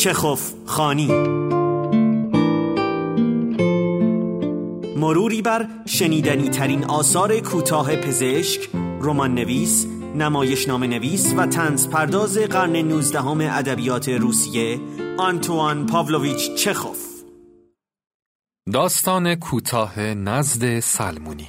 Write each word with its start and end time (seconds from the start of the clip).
چخوف 0.00 0.52
خانی. 0.66 1.06
مروری 4.96 5.42
بر 5.42 5.68
شنیدنی 5.86 6.48
ترین 6.48 6.84
آثار 6.84 7.40
کوتاه 7.40 7.96
پزشک، 7.96 8.68
رمان 9.02 9.34
نویس، 9.34 9.86
نمایشنامه 10.16 10.86
نویس 10.86 11.34
و 11.36 11.46
تنز 11.46 11.88
پرداز 11.88 12.38
قرن 12.38 12.76
19 12.76 13.56
ادبیات 13.58 14.08
روسیه 14.08 14.80
آنتوان 15.18 15.86
پاولویچ 15.86 16.54
چخوف. 16.54 17.06
داستان 18.72 19.34
کوتاه 19.34 20.00
نزد 20.00 20.80
سلمونی. 20.80 21.48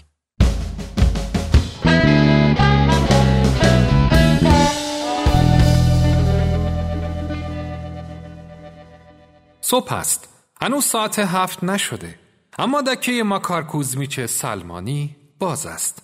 صبح 9.72 9.94
است. 9.94 10.30
هنوز 10.62 10.86
ساعت 10.86 11.20
هفت 11.20 11.64
نشده. 11.64 12.20
اما 12.60 12.82
دکه 12.82 13.24
ماکار 13.24 13.64
کوزمیچ 13.64 14.20
سلمانی 14.20 15.16
باز 15.40 15.66
است. 15.66 16.04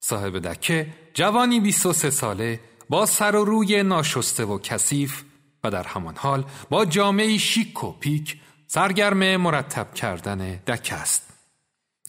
صاحب 0.00 0.38
دکه 0.38 0.86
جوانی 1.14 1.60
23 1.60 2.10
ساله 2.10 2.60
با 2.88 3.06
سر 3.06 3.36
و 3.36 3.44
روی 3.44 3.82
ناشسته 3.82 4.44
و 4.44 4.58
کثیف 4.58 5.22
و 5.64 5.70
در 5.70 5.82
همان 5.82 6.16
حال 6.16 6.44
با 6.70 6.84
جامعه 6.84 7.38
شیک 7.38 7.84
و 7.84 7.92
پیک 7.92 8.40
سرگرم 8.66 9.36
مرتب 9.36 9.94
کردن 9.94 10.54
دکه 10.66 10.94
است. 10.94 11.30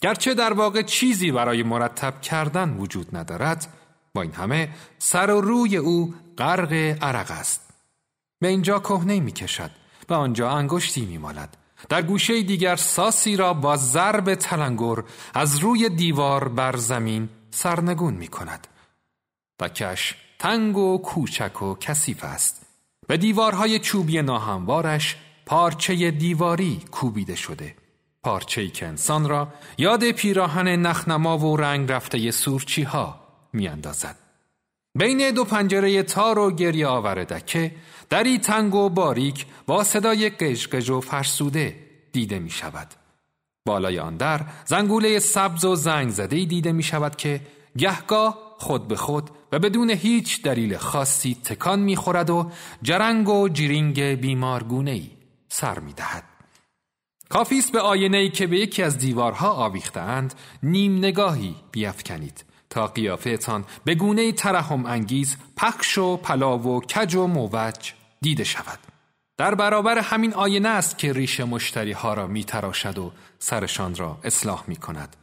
گرچه 0.00 0.34
در 0.34 0.52
واقع 0.52 0.82
چیزی 0.82 1.32
برای 1.32 1.62
مرتب 1.62 2.20
کردن 2.20 2.76
وجود 2.76 3.16
ندارد 3.16 3.66
با 4.14 4.22
این 4.22 4.32
همه 4.32 4.68
سر 4.98 5.30
و 5.30 5.40
روی 5.40 5.76
او 5.76 6.14
غرق 6.38 6.72
عرق 7.02 7.30
است. 7.30 7.70
به 8.40 8.48
اینجا 8.48 8.78
کهنه 8.78 9.20
می 9.20 9.32
کشد 9.32 9.83
و 10.08 10.14
آنجا 10.14 10.50
انگشتی 10.50 11.06
می 11.06 11.18
مالد. 11.18 11.56
در 11.88 12.02
گوشه 12.02 12.42
دیگر 12.42 12.76
ساسی 12.76 13.36
را 13.36 13.54
با 13.54 13.76
ضرب 13.76 14.34
تلنگر 14.34 15.02
از 15.34 15.58
روی 15.58 15.88
دیوار 15.88 16.48
بر 16.48 16.76
زمین 16.76 17.28
سرنگون 17.50 18.14
می 18.14 18.28
کند. 18.28 18.66
دکش 19.60 20.14
تنگ 20.38 20.76
و 20.76 20.98
کوچک 20.98 21.62
و 21.62 21.74
کثیف 21.74 22.24
است. 22.24 22.66
به 23.06 23.16
دیوارهای 23.16 23.78
چوبی 23.78 24.22
ناهموارش 24.22 25.16
پارچه 25.46 26.10
دیواری 26.10 26.82
کوبیده 26.90 27.34
شده. 27.34 27.74
پارچه 28.22 28.68
که 28.68 28.86
انسان 28.86 29.28
را 29.28 29.48
یاد 29.78 30.10
پیراهن 30.10 30.68
نخنما 30.68 31.38
و 31.38 31.56
رنگ 31.56 31.92
رفته 31.92 32.30
سورچی 32.30 32.82
ها 32.82 33.20
می 33.52 33.68
اندازد. 33.68 34.23
بین 34.98 35.30
دو 35.30 35.44
پنجره 35.44 36.02
تار 36.02 36.38
و 36.38 36.50
گریه 36.50 36.86
آور 36.86 37.24
دکه 37.24 37.74
دری 38.10 38.38
تنگ 38.38 38.74
و 38.74 38.88
باریک 38.88 39.46
با 39.66 39.84
صدای 39.84 40.30
قشقش 40.30 40.90
و 40.90 41.00
فرسوده 41.00 41.76
دیده 42.12 42.38
می 42.38 42.50
شود. 42.50 42.88
بالای 43.66 43.98
آن 43.98 44.16
در 44.16 44.40
زنگوله 44.64 45.18
سبز 45.18 45.64
و 45.64 45.74
زنگ 45.74 46.10
زده 46.10 46.44
دیده 46.44 46.72
می 46.72 46.82
شود 46.82 47.16
که 47.16 47.40
گهگاه 47.78 48.38
خود 48.58 48.88
به 48.88 48.96
خود 48.96 49.30
و 49.52 49.58
بدون 49.58 49.90
هیچ 49.90 50.42
دلیل 50.42 50.76
خاصی 50.76 51.36
تکان 51.44 51.80
می 51.80 51.96
خورد 51.96 52.30
و 52.30 52.50
جرنگ 52.82 53.28
و 53.28 53.48
جیرینگ 53.48 54.00
بیمارگونه 54.00 54.90
ای 54.90 55.10
سر 55.48 55.78
می 55.78 55.92
دهد. 55.92 56.24
کافیست 57.28 57.72
به 57.72 57.80
آینه 57.80 58.16
ای 58.16 58.30
که 58.30 58.46
به 58.46 58.58
یکی 58.58 58.82
از 58.82 58.98
دیوارها 58.98 59.52
آویختند 59.52 60.34
نیم 60.62 60.98
نگاهی 60.98 61.54
بیافکنید 61.72 62.44
تا 62.74 62.86
قیافهتان 62.86 63.64
به 63.84 63.94
گونه 63.94 64.32
ترحم 64.32 64.86
انگیز 64.86 65.36
پخش 65.56 65.98
و 65.98 66.16
پلاو 66.16 66.62
و 66.62 66.80
کج 66.80 67.14
و 67.14 67.26
موج 67.26 67.92
دیده 68.20 68.44
شود. 68.44 68.78
در 69.36 69.54
برابر 69.54 69.98
همین 69.98 70.34
آینه 70.34 70.68
است 70.68 70.98
که 70.98 71.12
ریش 71.12 71.40
مشتری 71.40 71.92
ها 71.92 72.14
را 72.14 72.26
می 72.26 72.44
تراشد 72.44 72.98
و 72.98 73.12
سرشان 73.38 73.94
را 73.94 74.18
اصلاح 74.24 74.64
می 74.66 74.76
کند 74.76 75.16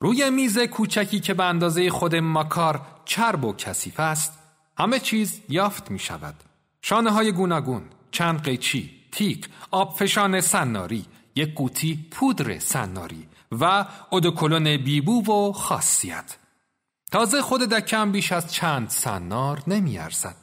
روی 0.00 0.30
میز 0.30 0.58
کوچکی 0.58 1.20
که 1.20 1.34
به 1.34 1.44
اندازه 1.44 1.90
خود 1.90 2.16
مکار 2.16 2.80
چرب 3.04 3.44
و 3.44 3.52
کثیف 3.52 4.00
است 4.00 4.38
همه 4.78 4.98
چیز 4.98 5.40
یافت 5.48 5.90
می 5.90 5.98
شود 5.98 6.34
شانه 6.82 7.10
های 7.10 7.32
گوناگون 7.32 7.82
چند 8.10 8.42
قیچی 8.42 8.90
تیک 9.12 9.48
آبفشان 9.70 10.40
سناری 10.40 11.06
یک 11.34 11.54
قوطی 11.54 12.06
پودر 12.10 12.58
سناری 12.58 13.26
و 13.52 13.84
ادوکلون 14.12 14.76
بیبو 14.76 15.32
و 15.32 15.52
خاصیت. 15.52 16.39
تازه 17.10 17.42
خود 17.42 17.60
دکم 17.60 18.12
بیش 18.12 18.32
از 18.32 18.52
چند 18.52 18.88
سنار 18.88 19.62
نمیارزد. 19.66 20.36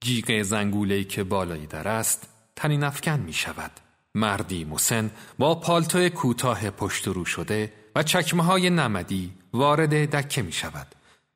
جیغ 0.00 0.42
زنگوله 0.42 1.04
که 1.04 1.24
بالایی 1.24 1.66
در 1.66 1.88
است 1.88 2.28
تنین 2.56 2.84
افکن 2.84 3.20
می 3.20 3.32
شود. 3.32 3.70
مردی 4.14 4.64
مسن 4.64 5.10
با 5.38 5.54
پالتو 5.54 6.08
کوتاه 6.08 6.70
پشت 6.70 7.08
رو 7.08 7.24
شده 7.24 7.72
و 7.96 8.02
چکمه 8.02 8.42
های 8.42 8.70
نمدی 8.70 9.32
وارد 9.52 10.16
دکه 10.16 10.42
می 10.42 10.52
شود. 10.52 10.86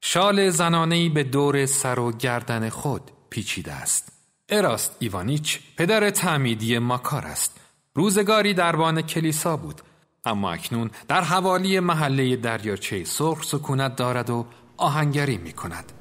شال 0.01 0.51
زنانهی 0.51 1.09
به 1.09 1.25
دور 1.25 1.67
سر 1.67 1.99
و 1.99 2.13
گردن 2.13 2.69
خود 2.69 3.11
پیچیده 3.31 3.73
است. 3.73 4.13
اراست 4.49 4.97
ایوانیچ 4.99 5.61
پدر 5.77 6.11
تعمیدی 6.11 6.79
ماکار 6.79 7.27
است. 7.27 7.61
روزگاری 7.95 8.55
دربان 8.55 9.03
کلیسا 9.03 9.57
بود 9.57 9.83
اما 10.29 10.53
اکنون 10.53 10.91
در 11.09 11.21
حوالی 11.21 11.81
محله 11.81 12.37
دریاچه 12.37 13.05
سرخ 13.05 13.45
سکونت 13.45 13.97
دارد 13.97 14.31
و 14.31 14.47
آهنگری 14.77 15.39
می 15.39 15.53
کند 15.53 15.93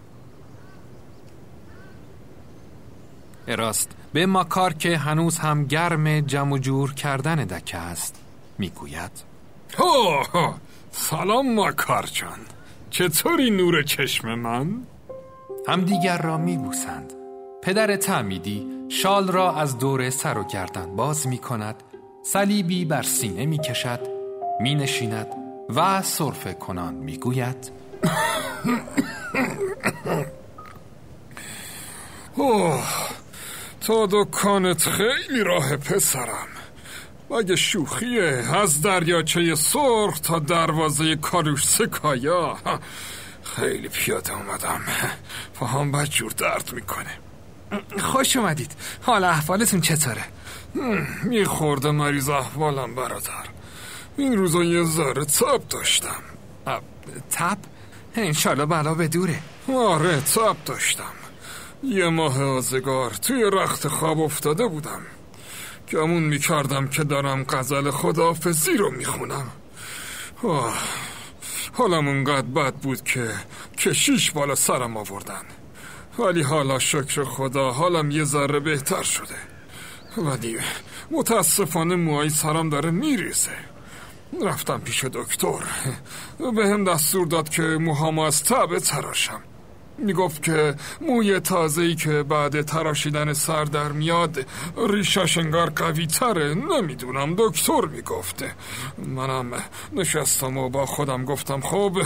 اراست 3.48 3.92
به 4.14 4.26
ماکار 4.26 4.74
که 4.74 4.98
هنوز 4.98 5.38
هم 5.38 5.66
گرم 5.66 6.20
جمع 6.20 6.58
جور 6.58 6.94
کردن 6.94 7.36
دکه 7.36 7.78
است 7.78 8.16
می‌گوید. 8.58 9.12
سلام 10.92 11.56
ماکار 11.56 12.06
جان. 12.06 12.40
چطوری 12.90 13.52
نور 13.52 13.84
چشم 13.84 14.36
من؟ 14.36 14.82
همدیگر 15.68 16.18
را 16.18 16.38
میبوسند. 16.38 17.14
پدر 17.64 17.96
تعمیدی 17.96 18.68
شال 18.90 19.28
را 19.28 19.56
از 19.56 19.78
دور 19.78 20.10
سر 20.10 20.38
و 20.38 20.44
گردن 20.44 20.96
باز 20.96 21.28
می 21.28 21.38
کند 21.38 21.84
صلیبی 22.24 22.86
بر 22.86 23.04
سینه 23.04 23.46
می 23.46 23.58
کشد 23.60 24.17
می 24.60 24.76
نشیند 24.76 25.28
و 25.76 26.02
صرف 26.02 26.54
کنان 26.60 26.94
می 26.94 27.18
گوید 27.18 27.72
اوه 32.36 32.84
تا 33.82 34.08
دکانت 34.12 34.90
خیلی 34.90 35.44
راه 35.44 35.78
پسرم. 35.78 36.48
مگه 37.30 37.56
شوخیه 37.56 38.44
از 38.56 38.82
دریاچه 38.82 39.56
سرخ 39.56 40.20
تا 40.20 40.40
دروازه 40.40 41.16
کاروش 41.16 41.68
سکایا؟ 41.68 42.58
خیلی 43.44 43.90
پیاده 43.90 44.34
اومدم. 44.34 44.82
هم 45.62 45.92
بد 45.92 46.06
جور 46.06 46.32
درد 46.32 46.74
می‌کنه. 46.74 47.12
خوش 48.00 48.36
اومدید. 48.38 48.72
حال 49.02 49.24
احوالتون 49.24 49.82
چطوره؟ 49.82 50.24
میخورده 51.24 51.92
مریض 51.92 52.30
احوالم 52.30 52.96
برادر. 52.96 53.57
این 54.18 54.38
روزا 54.38 54.64
یه 54.64 54.84
ذره 54.84 55.26
تب 55.26 55.68
داشتم. 55.70 56.24
تب؟ 57.32 57.58
انشالله 58.16 58.66
بلا 58.66 58.94
به 58.94 59.08
دوره. 59.08 59.40
آره 59.76 60.22
تب 60.22 60.56
داشتم. 60.66 61.14
یه 61.84 62.10
ماه 62.10 62.44
آزگار 62.44 63.12
توی 63.12 63.50
رخت 63.54 63.88
خواب 63.88 64.20
افتاده 64.20 64.68
بودم. 64.68 65.02
گمون 65.92 66.24
می‌کردم 66.24 66.88
که 66.88 67.04
دارم 67.04 67.44
غزل 67.44 67.92
خدافزی 67.92 68.78
رو 68.78 68.92
می‌خونم. 68.92 69.48
حالم 71.74 72.08
اونقدر 72.08 72.48
بد 72.48 72.74
بود 72.74 73.04
که 73.04 73.30
کشیش 73.78 74.32
بالا 74.32 74.56
سرم 74.56 74.98
آوردن. 74.98 75.44
ولی 76.20 76.42
حالا 76.42 76.80
شکر 76.80 77.24
خدا 77.24 77.72
حالم 77.72 78.12
یه 78.12 78.24
ذره 78.24 78.60
بهتر 78.60 79.04
شده. 79.04 79.36
ولی 80.18 80.58
متاسفانه 81.12 81.96
موهای 81.96 82.30
سرم 82.30 82.70
داره 82.70 82.92
میریزه. 82.92 83.58
رفتم 84.46 84.80
پیش 84.80 85.06
دکتر. 85.06 85.64
به 86.56 86.68
هم 86.68 86.84
دستور 86.84 87.28
داد 87.28 87.50
که 87.50 87.62
موهامو 87.62 88.22
از 88.22 88.44
تبه 88.44 88.80
تراشم. 88.80 89.42
می‌گفت 89.98 90.44
که 90.44 90.76
موی 91.02 91.40
تازه‌ای 91.40 91.96
که 91.96 92.24
بعد 92.24 92.62
تراشیدن 92.62 93.34
سر 93.34 93.64
در 93.64 93.92
میاد 93.92 94.46
ریشاش 94.90 95.38
انگار 95.38 95.70
قوی 95.70 96.08
تره 96.08 96.54
نمی‌دونم 96.54 97.36
دکتر 97.38 97.82
می‌گفته 97.82 98.52
منم 98.98 99.46
نشستم 99.94 100.58
و 100.58 100.70
با 100.70 100.86
خودم 100.86 101.26
گفتم 101.26 101.62
خب 101.62 101.98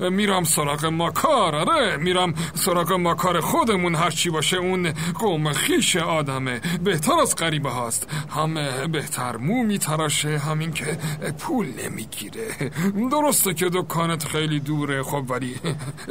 میرم 0.00 0.44
سراغ 0.44 0.86
ماکار. 0.86 1.54
آره 1.54 1.96
میرم 1.96 2.34
سراغ 2.54 2.92
ماکار 2.92 3.40
خودمون 3.40 3.94
هرچی 3.94 4.30
باشه 4.30 4.56
اون 4.56 4.92
قوم 5.18 5.52
خیش 5.52 5.96
آدمه 5.96 6.60
بهتر 6.84 7.20
از 7.20 7.36
غریبه 7.36 7.70
هاست. 7.70 8.06
همه 8.36 8.86
بهتر 8.86 9.36
مو 9.36 9.62
میتراشه 9.62 10.38
همین 10.38 10.72
که 10.72 10.98
پول 11.38 11.66
نمی‌گیره. 11.84 12.70
درسته 13.10 13.54
که 13.54 13.70
دکانت 13.72 14.24
خیلی 14.24 14.60
دوره 14.60 15.02
خب 15.02 15.24
ولی 15.30 15.56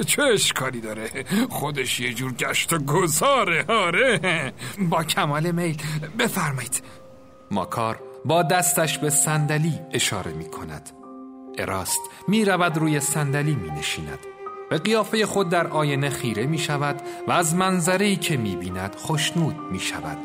چه 0.06 0.24
اشکالی 0.24 0.81
داره؟ 0.81 1.09
خودش 1.50 2.00
یه 2.00 2.14
جور 2.14 2.34
گشت 2.34 2.74
و 2.74 2.78
گذاره 2.78 3.66
آره. 3.68 4.54
با 4.80 5.04
کمال 5.04 5.52
میل. 5.52 5.78
بفرمایید. 6.20 6.84
ماکار 7.52 8.00
با 8.26 8.44
دستش 8.44 8.98
به 8.98 9.10
صندلی 9.10 9.80
اشاره 9.94 10.31
می 10.31 10.46
کند. 10.46 10.90
اراست 11.58 12.00
می 12.28 12.46
رود 12.46 12.78
روی 12.78 13.00
صندلی 13.00 13.56
می 13.56 13.72
نشیند. 13.72 14.20
به 14.70 14.78
قیافه 14.78 15.26
خود 15.26 15.50
در 15.50 15.68
آینه 15.68 16.10
خیره 16.10 16.46
می 16.46 16.58
شود 16.58 17.02
و 17.28 17.31
از 17.31 17.56
منظری 17.56 18.16
که 18.16 18.38
می 18.38 18.56
بیند 18.56 18.96
خوشنود 18.96 19.56
می 19.72 19.80
شود. 19.80 20.18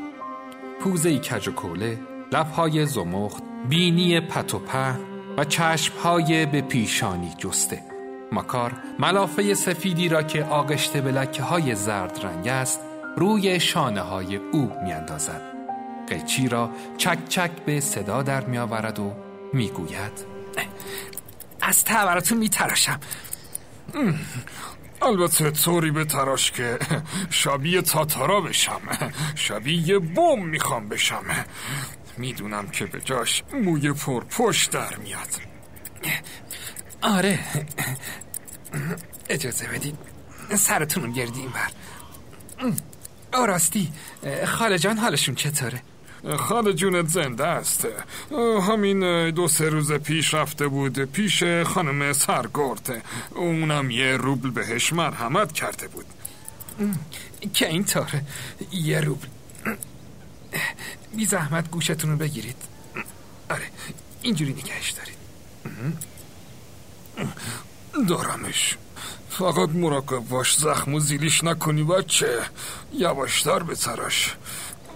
پوزه 0.80 1.18
کج 1.18 1.48
و 1.48 1.52
کوله 1.52 1.98
لبهای 2.32 2.86
زمخت 2.86 3.42
بینی 3.68 4.20
پت 4.20 4.54
و 4.54 4.58
په 4.58 4.98
و 5.38 5.44
چشمهای 5.44 6.46
به 6.46 6.60
پیشانی 6.60 7.34
جسته. 7.38 7.93
مکار 8.34 8.72
ملافه 8.98 9.54
سفیدی 9.54 10.08
را 10.08 10.22
که 10.22 10.44
آغشته 10.44 11.00
به 11.00 11.12
لکه 11.12 11.42
های 11.42 11.74
زرد 11.74 12.20
رنگ 12.22 12.48
است 12.48 12.80
روی 13.16 13.60
شانه 13.60 14.00
های 14.00 14.36
او 14.36 14.72
میاندازد. 14.84 15.42
قیچی 16.08 16.48
را 16.48 16.70
چک 16.96 17.18
چک 17.28 17.50
به 17.50 17.80
صدا 17.80 18.22
در 18.22 18.44
می 18.44 18.58
آورد 18.58 18.98
و 18.98 19.12
می‌گوید 19.52 20.12
از 21.60 21.84
تبراتون 21.84 22.38
می 22.38 22.48
تراشم 22.48 23.00
البته 25.02 25.50
طوری 25.50 25.90
به 25.90 26.04
تراش 26.04 26.50
که 26.50 26.78
شبیه 27.30 27.82
تاتارا 27.82 28.40
بشم. 28.40 28.80
شبیه 29.34 29.98
بوم 29.98 30.46
می‌خوام 30.46 30.88
بشم. 30.88 31.24
می‌دونم 32.18 32.68
که 32.68 32.86
به 32.86 33.00
جاش 33.00 33.42
موی 33.52 33.92
پر 33.92 34.24
پشت 34.24 34.70
در 34.70 34.96
میاد. 34.96 35.28
آره. 37.02 37.38
اجازه 39.28 39.66
بدید 39.68 39.98
سرتون 40.56 41.04
رو 41.04 41.12
گردیم 41.12 41.52
بر. 41.52 41.70
آراستی 43.32 43.92
خاله 44.46 44.78
جان 44.78 44.98
حالشون 44.98 45.34
چطوره؟ 45.34 45.82
خاله 46.36 46.72
جونت 46.72 47.08
زنده 47.08 47.46
است. 47.46 47.88
همین 48.68 49.30
دو 49.30 49.48
سه 49.48 49.68
روز 49.68 49.92
پیش 49.92 50.34
رفته 50.34 50.68
بود 50.68 51.04
پیش 51.04 51.44
خانم 51.44 52.12
سرگرد. 52.12 53.02
اونم 53.34 53.90
یه 53.90 54.16
روبل 54.16 54.50
بهش 54.50 54.92
مرحمت 54.92 55.52
کرده 55.52 55.88
بود. 55.88 56.06
که 57.52 57.68
اینطوره 57.68 58.24
یه 58.72 59.00
روبل. 59.00 59.26
بی 61.16 61.24
زحمت 61.24 61.70
گوشتون 61.70 62.10
رو 62.10 62.16
بگیرید. 62.16 62.56
آره 63.50 63.64
اینجوری 64.22 64.52
نگهش 64.52 64.90
دارید. 64.90 65.18
دارمش. 68.08 68.76
فقط 69.30 69.68
مراقب 69.68 70.18
باش 70.18 70.56
زخم 70.56 70.94
و 70.94 71.00
زیلیش 71.00 71.44
نکنی 71.44 71.82
بچه. 71.82 72.40
یواشتر 72.92 73.58
به 73.58 73.74
تراش 73.74 74.34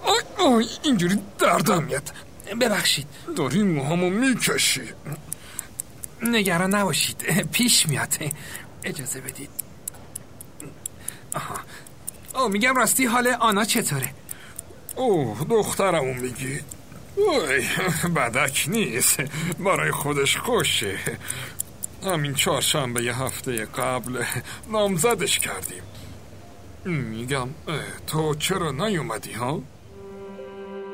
آی 0.03 0.47
آی 0.47 0.67
اینجوری 0.83 1.19
دردم 1.39 1.83
میاد 1.85 2.13
ببخشید. 2.61 3.07
داری 3.37 3.63
موهامو 3.63 4.11
می‌کشی. 4.11 4.83
نگران 6.23 6.75
نباشید. 6.75 7.49
پیش 7.53 7.87
میاد. 7.87 8.15
اجازه 8.85 9.21
بدید. 9.21 9.51
آها. 11.35 11.55
او 12.35 12.49
میگم 12.49 12.77
راستی 12.77 13.07
حال 13.07 13.29
آنا 13.29 13.65
چطوره؟ 13.65 14.15
اوه 14.97 15.45
دخترمو 15.51 16.15
میگی. 16.15 16.61
اوی 17.17 17.69
بدک 18.17 18.65
نیست. 18.69 19.21
برای 19.59 19.91
خودش 19.91 20.37
خوشه. 20.37 20.99
همین 22.03 22.35
چهارشنبه 22.35 23.05
یه 23.05 23.23
هفته 23.23 23.65
قبل 23.65 24.25
نامزدش 24.73 25.39
کردیم 25.39 25.83
میگم 26.85 27.49
تو 28.07 28.35
چرا 28.35 28.71
نیومدی 28.71 29.33
ها؟ 29.33 29.63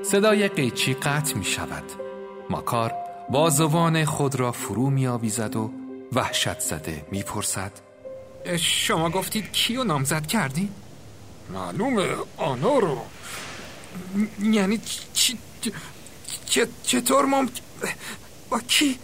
صدای 0.03 0.49
قیچی 0.49 0.95
قطع 0.95 1.35
می 1.35 1.45
شود 1.45 1.85
ماکار 2.51 2.93
بازوان 3.31 4.05
خود 4.05 4.35
را 4.35 4.53
فرو 4.53 4.91
می 4.91 5.07
آویزد 5.07 5.57
و 5.57 5.71
وحشت 6.13 6.61
زده 6.61 7.05
می 7.11 7.23
پرسد 7.23 7.73
شما 8.59 9.11
گفتید 9.11 9.53
کیو 9.53 9.85
نامزد 9.85 10.27
کردی؟ 10.27 10.69
معلومه 11.53 12.07
آنا 12.37 12.79
رو 12.79 12.99
یعنی 14.43 14.81
چی 15.13 15.39
چطور 16.83 17.25
ممکن 17.25 17.63
با 18.51 18.61
کی؟ 18.61 18.99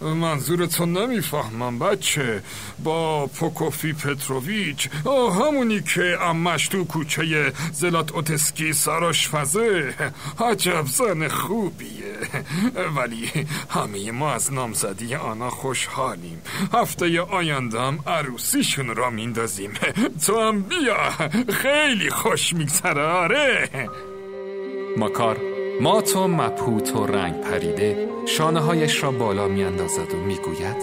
منظورتو 0.00 0.86
نمی‌فهمم 0.86 1.78
بچه. 1.78 2.42
با 2.84 3.26
پوکوفی 3.26 3.92
پتروویچ. 3.92 4.88
همونی 5.06 5.80
که 5.80 6.18
امش 6.20 6.68
تو 6.68 6.84
کوچه 6.84 7.52
زلات 7.72 8.12
اوتسکی 8.12 8.72
سراش 8.72 9.28
فزه. 9.28 9.94
عجب 10.40 10.86
زن 10.86 11.28
خوبیه. 11.28 12.16
ولی 12.96 13.30
همه 13.70 14.10
ما 14.10 14.32
از 14.32 14.52
نامزدی 14.52 15.14
آنا 15.14 15.50
خوشحالیم. 15.50 16.42
هفته 16.72 17.20
آیندهم 17.20 17.98
عروسیشون 18.06 18.96
را 18.96 19.10
میندازیم. 19.10 19.72
تو 20.26 20.40
هم 20.40 20.62
بیا. 20.62 21.10
خیلی 21.52 22.10
خوش 22.10 22.52
میگذره. 22.52 23.02
آره. 23.02 23.68
ماکار 24.96 25.57
مات 25.80 26.16
و 26.16 26.28
مبهوت 26.28 26.96
و 26.96 27.06
رنگ 27.06 27.40
پریده 27.40 28.08
شانه 28.26 28.60
هایش 28.60 29.02
را 29.02 29.10
بالا 29.10 29.48
میاندازد 29.48 30.14
و 30.14 30.16
می‌گوید 30.16 30.76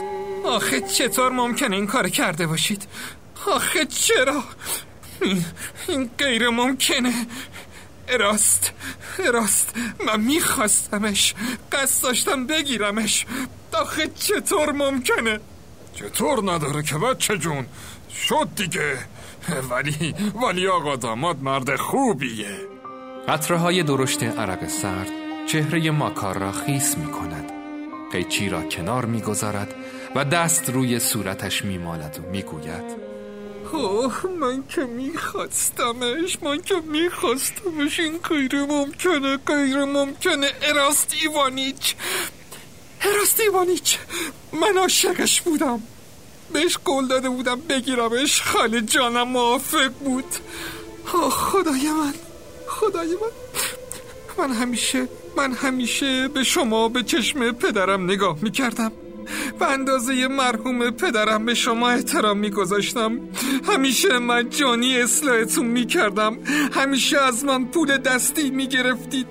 آخه 0.45 0.81
چطور 0.81 1.31
ممکنه 1.31 1.75
این 1.75 1.87
کار 1.87 2.09
کرده 2.09 2.47
باشید؟ 2.47 2.87
آخه 3.47 3.85
چرا؟ 3.85 4.43
این, 5.21 5.45
این 5.87 6.09
غیر 6.17 6.49
ممکنه. 6.49 7.13
راست 8.19 8.73
راست. 9.33 9.75
من 10.07 10.19
میخواستمش. 10.19 11.33
قصد 11.71 12.03
داشتم 12.03 12.47
بگیرمش. 12.47 13.25
آخه 13.73 14.07
چطور 14.07 14.71
ممکنه؟ 14.71 15.39
چطور 15.95 16.53
نداره 16.53 16.83
که 16.83 16.97
بچه 16.97 17.37
جون؟ 17.37 17.65
شد 18.27 18.47
دیگه. 18.55 18.97
ولی 19.69 20.15
ولی 20.47 20.67
آقا 20.67 20.95
داماد 20.95 21.41
مرد 21.41 21.75
خوبیه. 21.75 22.74
قطره 23.27 23.57
های 23.57 23.83
درشت 23.83 24.23
عرق 24.23 24.67
سرد 24.67 25.09
چهره 25.47 25.91
ماکار 25.91 26.37
را 26.37 26.51
خیس 26.51 26.97
می 26.97 27.11
کند 27.11 27.51
قیچی 28.11 28.49
را 28.49 28.61
کنار 28.61 29.05
می 29.05 29.21
گذارد 29.21 29.75
و 30.15 30.25
دست 30.25 30.69
روی 30.69 30.99
صورتش 30.99 31.65
می 31.65 31.77
مالد 31.77 32.19
و 32.19 32.29
می 32.29 32.41
گوید 32.41 33.05
اوه 33.73 34.27
من 34.39 34.63
که 34.67 34.81
میخواستمش 34.81 36.43
من 36.43 36.61
که 36.61 36.75
میخواستمش 36.75 37.99
این 37.99 38.17
غیر 38.17 38.65
ممکنه 38.65 39.37
غیر 39.37 39.85
ممکنه. 39.85 40.51
اراست 40.61 41.15
ایوانیچ 41.21 41.95
اراست 43.01 43.39
ایوانیچ 43.39 43.97
من 44.53 44.77
عاشقش 44.77 45.41
بودم. 45.41 45.81
بهش 46.53 46.77
قول 46.85 47.07
داده 47.07 47.29
بودم 47.29 47.61
بگیرمش. 47.61 48.41
خاله 48.41 48.81
جانم 48.81 49.27
موافق 49.27 49.91
بود. 50.03 50.35
آه 51.13 51.29
خدای 51.29 51.91
من. 51.91 52.13
خدای 52.95 53.07
من. 53.07 54.47
من 54.47 54.53
همیشه 54.53 55.07
من 55.37 55.51
همیشه 55.51 56.27
به 56.27 56.43
شما 56.43 56.89
به 56.89 57.03
چشم 57.03 57.51
پدرم 57.51 58.03
نگاه 58.03 58.37
می‌کردم 58.41 58.91
به 59.59 59.71
اندازه 59.71 60.27
مرحوم 60.27 60.89
پدرم 60.89 61.45
به 61.45 61.53
شما 61.53 61.89
احترام 61.89 62.37
میگذاشتم. 62.37 63.19
همیشه 63.67 64.19
مجانی 64.19 64.97
اصلاحتون 65.01 65.65
می‌کردم. 65.65 66.37
همیشه 66.71 67.17
از 67.17 67.45
من 67.45 67.65
پول 67.65 67.97
دستی 67.97 68.49
می‌گرفتید. 68.49 69.27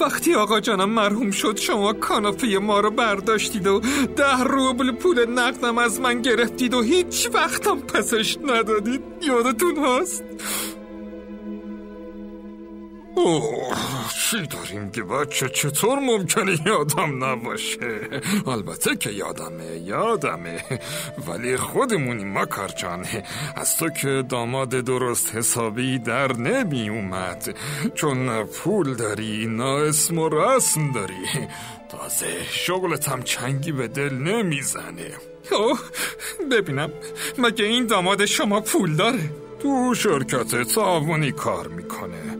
وقتی 0.00 0.34
آقا 0.34 0.60
جانم 0.60 0.90
مرحوم 0.90 1.30
شد 1.30 1.56
شما 1.56 1.92
کاناپه 1.92 2.58
ما 2.58 2.80
رو 2.80 2.90
برداشتید 2.90 3.66
و 3.66 3.80
ده 4.16 4.42
روبل 4.44 4.92
پول 4.92 5.26
نقدم 5.30 5.78
از 5.78 6.00
من 6.00 6.22
گرفتید 6.22 6.74
و 6.74 6.82
هیچ 6.82 7.28
وقتم 7.32 7.80
پسش 7.80 8.38
ندادید. 8.44 9.02
یادتون 9.22 9.76
هست؟ 9.84 10.24
اوه 13.16 13.76
چی 14.30 14.46
داریم 14.46 14.90
که 14.90 15.02
بچه 15.02 15.48
چطور 15.48 15.98
ممکنه 15.98 16.58
یادم 16.66 17.24
نباشه؟ 17.24 18.00
البته 18.46 18.96
که 18.96 19.10
یادمه 19.10 19.76
یادمه. 19.84 20.64
ولی 21.28 21.56
خودمونی 21.56 22.24
مکار 22.24 22.68
جان 22.68 23.06
از 23.56 23.76
تو 23.76 23.88
که 23.90 24.24
داماد 24.28 24.68
درست 24.68 25.34
حسابی 25.34 25.98
در 25.98 26.32
نمی 26.32 26.88
اومد. 26.88 27.56
چون 27.94 28.44
پول 28.44 28.94
داری 28.94 29.46
نه 29.46 29.64
اسم 29.64 30.18
و 30.18 30.28
رسم 30.28 30.92
داری. 30.92 31.48
تازه 31.88 32.26
شغلت 32.50 33.08
هم 33.08 33.22
چنگی 33.22 33.72
به 33.72 33.88
دل 33.88 34.14
نمی‌زنه. 34.14 35.10
اوه 35.52 35.78
ببینم 36.50 36.90
مگه 37.38 37.64
این 37.64 37.86
داماد 37.86 38.24
شما 38.24 38.60
پول 38.60 38.96
داره؟ 38.96 39.30
تو 39.62 39.94
شرکت 39.94 40.62
تعاونی 40.74 41.32
کار 41.32 41.68
می‌کنه. 41.68 42.38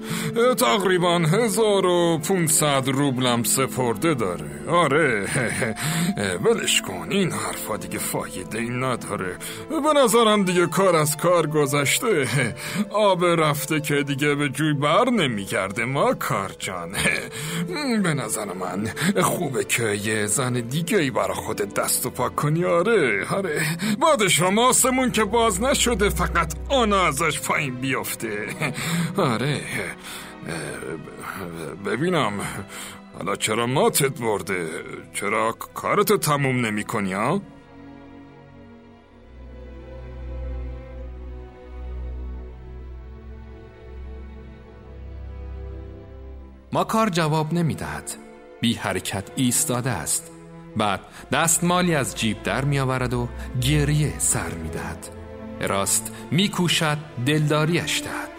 تقریبا 0.59 1.19
1500 1.19 2.89
روبلم 2.89 3.43
سپرده 3.43 4.15
داره. 4.15 4.45
آره 4.69 5.27
ولش 6.45 6.83
کن 6.83 7.07
این 7.11 7.33
حرفا 7.33 7.77
دیگه 7.77 7.99
فایده 7.99 8.59
این 8.59 8.85
نداره. 8.85 9.37
به 9.71 10.01
نظرم 10.05 10.45
دیگه 10.45 10.67
کار 10.67 10.97
از 10.97 11.17
کار 11.17 11.47
گذشته. 11.47 12.29
آب 12.91 13.25
رفته 13.25 13.81
که 13.81 14.03
دیگه 14.03 14.35
به 14.35 14.49
جوی 14.49 14.73
بر 14.73 15.11
نمیگرده 15.11 15.85
ما 15.85 16.15
کار 16.15 16.51
جان. 16.59 16.93
به 18.03 18.15
نظر 18.15 18.45
من 18.53 18.89
خوبه 19.23 19.65
که 19.65 19.83
یه 19.83 20.27
زن 20.27 20.53
دیگه 20.53 20.99
ای 20.99 21.11
برا 21.11 21.35
خودت 21.35 21.75
دست 21.75 22.07
و 22.07 22.11
پاک 22.11 22.37
کنی 22.37 22.65
آره. 22.65 23.27
آره 23.35 23.63
بعدش 24.01 24.43
هم 24.43 24.59
آسمون 24.59 25.11
که 25.11 25.25
باز 25.25 25.63
نشده 25.63 26.09
فقط 26.09 26.55
آنا 26.69 27.07
ازش 27.07 27.41
پایین 27.41 27.75
بیفته. 27.75 28.47
آره. 29.17 29.61
ببینم. 31.87 32.33
حالا 33.19 33.37
چرا 33.37 33.67
ماتت 33.67 34.21
برده؟ 34.21 34.69
چرا 35.13 35.53
کارتو 35.53 36.17
تموم 36.17 36.67
نمی 36.67 36.85
کنی 36.85 37.13
ها؟ 37.13 37.43
ماکار 46.73 47.09
جواب 47.09 47.53
نمی 47.53 47.75
دهد 47.75 48.11
بی 48.61 48.75
حرکت 48.75 49.31
ایستاده 49.37 49.91
است. 49.91 50.31
بعد 50.77 51.01
دستمالی 51.33 51.95
از 51.95 52.15
جیب 52.15 52.43
در 52.43 52.65
می 52.65 52.79
آورد 52.79 53.15
و 53.15 53.29
گریه 53.61 54.19
سر 54.19 54.51
می 54.51 54.69
دهد 54.69 55.09
راست 55.61 56.13
می 56.31 56.49
کوشد 56.49 56.99
دلداریش 57.27 58.03
دهد. 58.03 58.34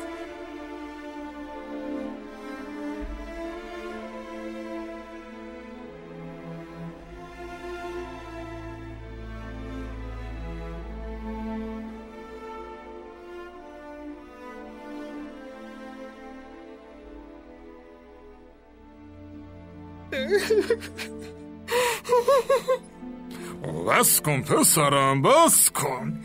بس 23.87 24.21
کن 24.21 24.41
پسرم 24.41 25.21
بس 25.21 25.69
کن 25.69 26.23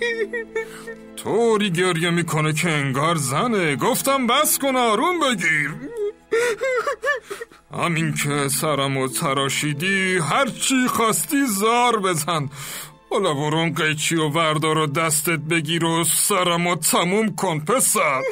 طوری 1.17 1.71
گریه 1.71 2.11
می‌کنه 2.11 2.53
که 2.53 2.71
انگار 2.71 3.17
زنه 3.17 3.77
گفتم 3.77 4.27
بس 4.27 4.59
کن 4.59 4.77
آروم 4.77 5.21
بگیر 5.21 5.71
همین 7.73 8.15
که 8.15 8.49
سرم 8.49 8.97
و 8.97 9.09
تراشیدی 9.09 10.19
هرچی 10.19 10.87
خواستی 10.89 11.47
زار 11.47 12.01
بزن 12.01 12.49
حالا 13.11 13.35
برون 13.35 13.75
قیچی 13.75 14.17
و 14.17 14.29
وردار 14.29 14.79
و 14.79 14.87
دستت 14.87 15.39
بگیر 15.39 15.85
و 15.85 16.05
سرم 16.05 16.67
و 16.67 16.77
تموم 16.77 17.37
کن 17.37 17.61
پسر 17.61 18.23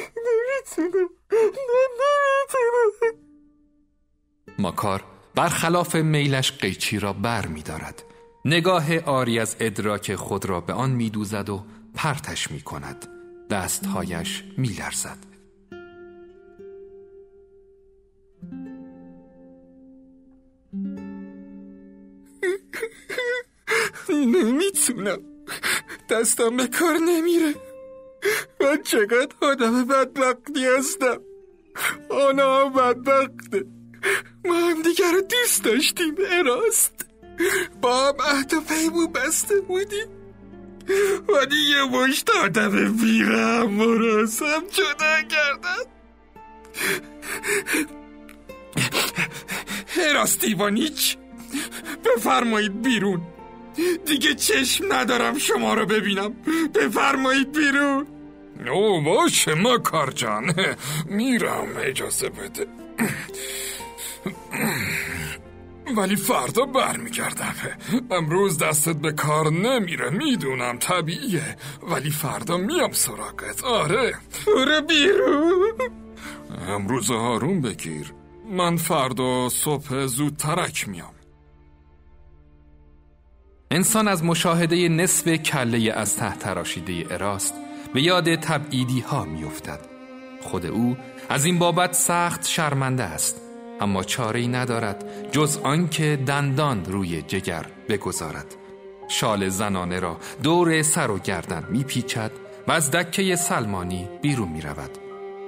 ماکار 4.59 5.03
برخلاف 5.39 5.95
میلش 5.95 6.51
قیچی 6.51 6.99
را 6.99 7.13
بر 7.13 7.47
می 7.47 7.61
دارد. 7.61 8.03
نگاه 8.45 8.99
آری 8.99 9.39
از 9.39 9.55
ادراک 9.59 10.15
خود 10.15 10.45
را 10.45 10.61
به 10.61 10.73
آن 10.73 10.91
می 10.91 11.09
دوزد 11.09 11.49
و 11.49 11.65
پرتش 11.95 12.51
می 12.51 12.61
کند. 12.61 13.07
دستهایش 13.49 14.43
می 14.57 14.67
لرزد. 14.67 15.17
نمی‌تونم. 24.09 25.19
دستم 26.09 26.57
به 26.57 26.67
کار 26.67 26.97
نمیره. 26.97 27.53
من 28.61 28.83
چقدر 28.83 29.35
آدم 29.41 29.85
بدبختی 29.85 30.65
هستم. 30.77 31.17
آنا 32.09 32.69
بدبخته. 32.69 33.78
ما 34.45 34.53
هم 34.53 34.81
دیگر 34.81 35.11
رو 35.11 35.21
دوست 35.21 35.63
داشتیم 35.63 36.15
اراست 36.31 37.05
با 37.81 38.07
هم 38.07 38.15
عهد 38.21 38.53
و 38.53 38.61
پیمون 38.61 39.11
بسته 39.11 39.61
بودیم. 39.61 40.07
ولی 41.27 41.55
یه 41.69 41.83
مشت 41.83 42.29
آدم 42.29 42.97
بیرم 42.97 43.69
مراسم 43.71 44.63
جدا 44.71 45.21
کردن 45.29 45.83
اراست 50.09 50.43
ایوانیچ 50.43 51.17
بفرمایید 52.05 52.81
بیرون. 52.81 53.21
دیگه 54.05 54.35
چشم 54.35 54.93
ندارم 54.93 55.37
شما 55.37 55.73
رو 55.73 55.85
ببینم. 55.85 56.35
بفرمایید 56.75 57.51
بیرون. 57.51 58.07
او 58.71 59.01
باشه 59.01 59.53
ما 59.53 59.77
کار 59.77 60.11
جان. 60.11 60.55
میرم 61.05 61.67
اجازه 61.77 62.29
بده. 62.29 62.67
ولی 65.97 66.15
فردا 66.15 66.65
برمیگردم. 66.65 67.55
امروز 68.11 68.57
دستت 68.57 68.95
به 68.95 69.11
کار 69.11 69.51
نمیره 69.51 70.09
می‌دونم 70.09 70.77
طبیعیه. 70.79 71.55
ولی 71.83 72.09
فردا 72.09 72.57
میام 72.57 72.91
سراغت. 72.91 73.63
آره. 73.63 74.15
برو 74.47 74.81
بیرون. 74.81 75.73
امروز 76.67 77.11
آروم 77.11 77.61
بگیر. 77.61 78.13
من 78.51 78.77
فردا 78.77 79.49
صبح 79.49 80.05
زود 80.05 80.35
ترک 80.35 80.89
میام. 80.89 81.13
انسان 83.71 84.07
از 84.07 84.23
مشاهده 84.23 84.89
نصف 84.89 85.27
کله 85.27 85.93
از 85.93 86.17
ته 86.17 86.35
تراشیده 86.35 87.05
اراست 87.09 87.53
به 87.93 88.01
یاد 88.01 88.35
تبعیدی 88.35 88.99
ها 88.99 89.25
میافتد. 89.25 89.79
خود 90.41 90.65
او 90.65 90.97
از 91.29 91.45
این 91.45 91.59
بابت 91.59 91.93
سخت 91.93 92.47
شرمنده 92.47 93.03
است. 93.03 93.48
اما 93.81 94.03
چاره 94.03 94.39
ای 94.39 94.47
ندارد 94.47 95.31
جز 95.31 95.57
آنکه 95.63 96.19
دندان 96.25 96.85
روی 96.85 97.21
جگر 97.21 97.65
بگذارد. 97.89 98.55
شال 99.09 99.49
زنانه 99.49 99.99
را 99.99 100.17
دور 100.43 100.81
سر 100.81 101.11
و 101.11 101.19
گردن 101.19 101.65
میپیچد 101.69 102.31
و 102.67 102.71
از 102.71 102.91
دکه 102.91 103.35
سلمانی 103.35 104.09
بیرون 104.21 104.49
می 104.49 104.61
رود 104.61 104.97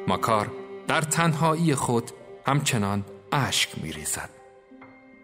ماکار 0.07 0.51
در 0.87 1.01
تنهایی 1.01 1.75
خود 1.75 2.11
همچنان 2.47 3.05
اشک 3.31 3.69
می 3.83 3.91
ریزد 3.91 4.29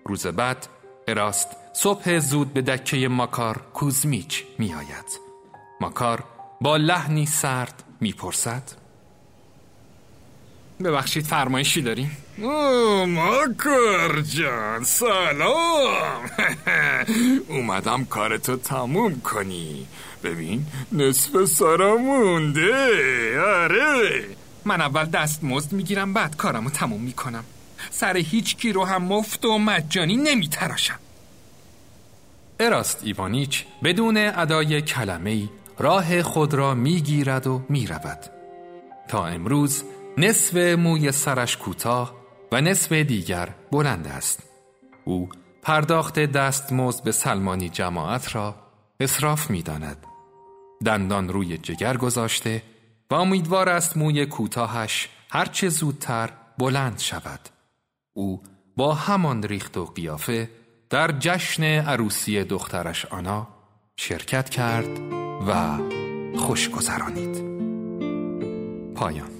روز 0.05 0.27
بعد 0.27 0.67
اراست 1.07 1.47
صبح 1.73 2.19
زود 2.19 2.53
به 2.53 2.61
دکه 2.61 3.07
ماکار 3.07 3.61
کوزمیچ 3.73 4.45
می 4.59 4.73
آید 4.73 5.19
ماکار 5.81 6.23
با 6.61 6.77
لحنی 6.77 7.25
سرد 7.25 7.83
می 8.01 8.13
پرسد 8.13 8.63
ببخشید 10.83 11.25
فرمایشی 11.25 11.81
داریم؟ 11.81 12.17
او 12.37 13.05
ماکر 13.05 14.21
جان 14.21 14.83
سلام. 14.83 16.29
اومدم 17.49 18.05
کارتو 18.05 18.57
تموم 18.57 19.21
کنی. 19.21 19.87
ببین 20.23 20.65
نصف 20.91 21.45
سارا 21.45 21.97
مونده. 21.97 23.39
آره. 23.41 24.25
من 24.65 24.81
اول 24.81 25.05
دست 25.05 25.43
مزد 25.43 25.73
می‌گیرم 25.73 26.13
بعد 26.13 26.35
کارمو 26.35 26.69
تموم 26.69 27.01
می‌کنم. 27.01 27.43
سر 27.89 28.17
هیچ 28.17 28.55
کی 28.55 28.71
رو 28.73 28.85
هم 28.85 29.03
مفت 29.03 29.45
و 29.45 29.57
مجانی 29.57 30.17
نمیتراشم. 30.17 30.99
اراست 32.59 33.01
ایوانیچ 33.03 33.65
بدون 33.83 34.17
ادای 34.17 34.81
کلمه 34.81 35.49
راه 35.79 36.23
خود 36.23 36.53
را 36.53 36.73
می‌گیرد 36.73 37.47
و 37.47 37.61
می‌رود. 37.69 38.19
تا 39.07 39.25
امروز 39.27 39.83
نصف 40.19 40.55
موی 40.55 41.11
سرش 41.11 41.57
کوتاه 41.57 42.13
و 42.51 42.61
نصف 42.61 42.91
دیگر 42.91 43.49
بلند 43.71 44.07
است. 44.07 44.43
او 45.05 45.29
پرداخت 45.61 46.19
دستمزد 46.19 47.03
به 47.03 47.11
سلمانی 47.11 47.69
جماعت 47.69 48.35
را 48.35 48.55
اصراف 48.99 49.49
می 49.49 49.61
داند. 49.61 50.05
دندان 50.85 51.29
روی 51.29 51.57
جگر 51.57 51.97
گذاشته 51.97 52.63
و 53.11 53.15
امیدوار 53.15 53.69
است 53.69 53.97
موی 53.97 54.25
کوتاهش 54.25 55.09
هرچه 55.29 55.69
زودتر 55.69 56.29
بلند 56.57 56.99
شود. 56.99 57.39
او 58.13 58.43
با 58.77 58.93
همان 58.93 59.43
ریخت 59.43 59.77
و 59.77 59.85
قیافه 59.85 60.49
در 60.89 61.11
جشن 61.19 61.63
عروسی 61.63 62.43
دخترش 62.43 63.05
آنا 63.05 63.47
شرکت 63.95 64.49
کرد 64.49 64.99
و 65.47 65.77
خوش 66.37 66.69
گذرانید 66.69 67.57
پایان. 68.95 69.36